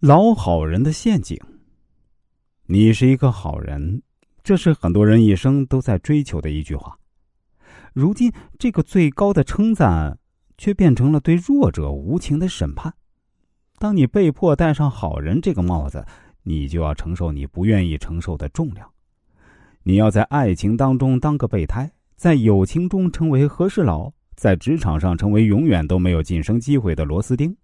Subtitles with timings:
[0.00, 1.40] 老好人的陷阱。
[2.66, 4.02] 你是一个好人，
[4.44, 6.98] 这是很多人一生都在追求的一句话。
[7.94, 10.18] 如今，这个最高的称赞，
[10.58, 12.92] 却变成了对弱者无情的审判。
[13.78, 16.04] 当你被迫戴上好人这个帽子，
[16.42, 18.86] 你就要承受你不愿意承受的重量。
[19.82, 27.56] 你要在爱情当中当个备胎，在友情中成为和事佬，在职场上成为永远都没有晋升机会的螺丝钉。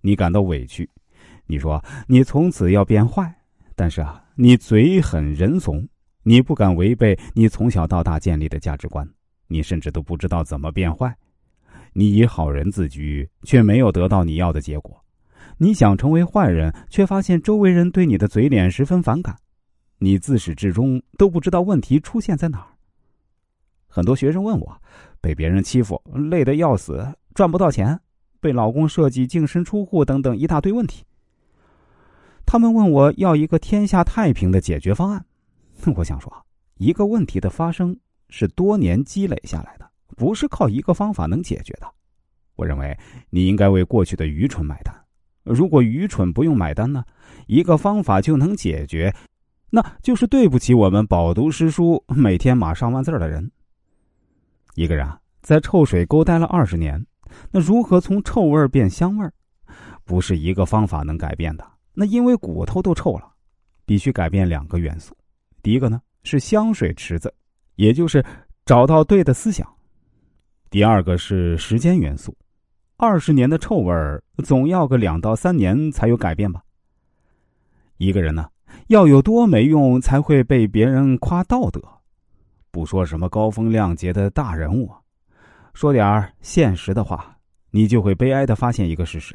[0.00, 0.88] 你感到委屈。
[1.46, 3.34] 你说你从此要变坏，
[3.74, 5.86] 但是啊，你嘴狠人怂，
[6.22, 9.08] 你不敢违背你从小到大建立的价值观，
[9.46, 11.14] 你甚至都不知道怎么变坏。
[11.92, 15.00] 你以好人自居，却没有得到你要的结果。
[15.58, 19.36] 你想成为坏人，却发现周围人对你的嘴脸十分反感。
[19.98, 22.66] 你自始至终都不知道问题出现在哪儿。
[23.86, 24.82] 很多学生问我，
[25.20, 28.00] 被别人欺负，累得要死，赚不到钱，
[28.40, 31.04] 被老公设计净身出户等等一大堆问题。
[32.54, 35.26] 他们问我要一个天下太平的解决方案，
[35.96, 36.32] 我想说，
[36.76, 37.98] 一个问题的发生
[38.28, 41.92] 是多年积累下来的，不是靠一个方法能解决的。
[42.54, 42.96] 我认为
[43.28, 44.94] 你应该为过去的愚蠢买单。
[45.42, 47.04] 如果愚蠢不用买单呢？
[47.48, 49.12] 一个方法就能解决，
[49.70, 53.50] 那就是对不起我们饱读诗书、每天码上万字的人。
[54.76, 57.04] 一个人啊，在臭水沟待了二十年，
[57.50, 59.28] 那如何从臭味变香味
[60.04, 61.73] 不是一个方法能改变的。
[61.94, 63.32] 那因为骨头都臭了，
[63.86, 65.16] 必须改变两个元素。
[65.62, 67.32] 第一个呢是香水池子，
[67.76, 68.24] 也就是
[68.66, 69.64] 找到对的思想；
[70.70, 72.36] 第二个是时间元素。
[72.96, 76.62] 二十年的臭味儿，总要个两到三年才有改变吧。
[77.96, 78.48] 一个人呢
[78.88, 81.80] 要有多没用，才会被别人夸道德？
[82.70, 84.92] 不说什么高风亮节的大人物，
[85.74, 87.36] 说点现实的话，
[87.70, 89.34] 你就会悲哀的发现一个事实。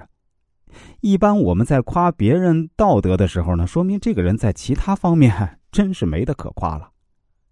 [1.02, 6.90] 一般我们在夸别人道德的时候呢，说明这个人在其他方面真是没得可夸了。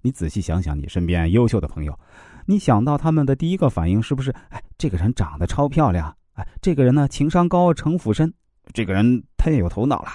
[0.01, 1.97] 你仔细想想，你身边优秀的朋友，
[2.45, 4.31] 你想到他们的第一个反应是不是？
[4.49, 8.33] 哎，这个人长得超漂亮，哎，这个人呢情商高，城府深，
[8.73, 10.09] 这个人太有头脑了。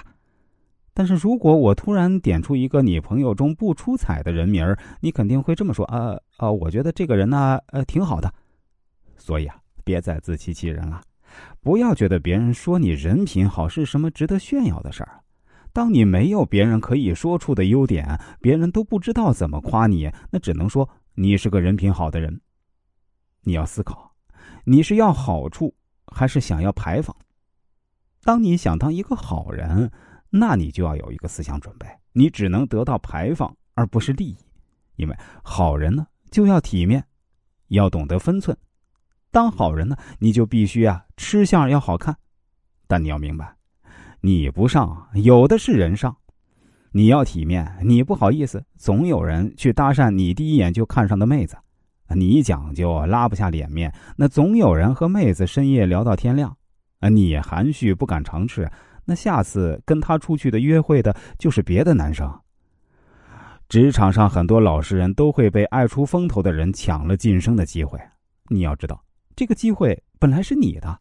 [0.94, 8.33] 但是如果我突然点出一个你朋友中不出彩的人名儿，你肯定会这么说：啊啊，我觉得这个人呢，呃，挺好的。
[9.17, 11.00] 所以啊，别再自欺欺人了。
[11.60, 15.20] 不要觉得别人说你人品好是什么值得炫耀的事儿。
[15.72, 22.41] 当你没有别人可以说出的优点，别人都不知道怎么夸你，那只能说你是个人品好的人。
[23.43, 24.15] 你要思考，
[24.65, 25.75] 你是要好处
[26.06, 27.16] 还是想要牌坊？
[28.22, 29.91] 当你想当一个好人，
[30.31, 34.37] 那你就要有一个思想准备，你只能得到牌坊而不是利益。
[34.97, 37.03] 因为好人呢，就要体面，
[37.69, 38.56] 要懂得分寸。
[39.32, 42.15] 当好人呢，你就必须啊吃相要好看，
[42.87, 43.56] 但你要明白，
[44.20, 46.15] 你不上，有的是人上。
[46.93, 51.56] 你要体面，你不好意思，总有人去搭讪你第一眼就看上的妹子。
[52.15, 56.54] 你讲究，拉不下脸面，那总有人和妹子深夜聊到天亮。
[57.00, 58.70] 啊，你含蓄不敢尝试，
[59.06, 62.31] 那下次跟他出去的约会的就是别的男生。
[63.70, 67.99] 职场上很多老实人都会被爱出风头的人抢了晋升的机会，
[68.49, 69.03] 你要知道。
[69.34, 70.98] 这个机会本来是你的。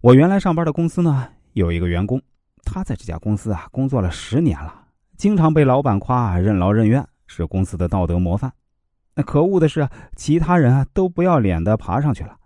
[0.00, 2.22] 我原来上班的公司呢，有一个员工，
[2.64, 4.86] 他在这家公司啊工作了十年了，
[5.16, 8.52] 经常被老板夸任劳任怨，是公司的道德模范。
[9.14, 12.36] 那可恶的是，其他人啊都不要脸的爬上去了，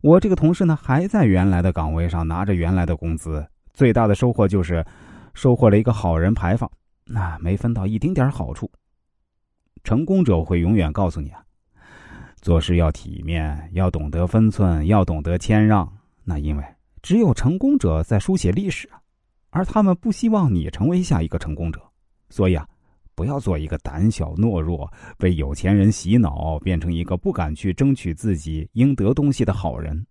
[0.00, 4.84] 我这个同事呢还在原来的岗位上拿着原来的工资，最大的收获就是
[5.32, 6.68] 收获了一个好人牌坊，
[7.04, 8.68] 那没分到一丁点好处。
[9.84, 11.45] 成功者会永远告诉你啊。
[12.46, 15.92] 做事要体面，要懂得分寸，要懂得谦让。
[16.22, 16.64] 那因为
[17.02, 18.88] 只有成功者在书写历史，
[19.50, 21.80] 而他们不希望你成为下一个成功者。
[22.30, 22.64] 所以啊，
[23.16, 30.06] 不要做一个胆小懦弱、被有钱人洗脑，变成一个不敢去争取自己应得东西的好人。